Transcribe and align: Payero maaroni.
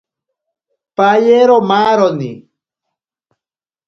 Payero 0.97 1.55
maaroni. 1.69 2.31